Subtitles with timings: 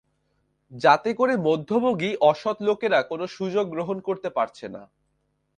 [0.71, 4.83] যাতে করে মধ্যভোগী অসত্ লোকেরা কোনো সুযোগ গ্রহণ করতে পারছে না।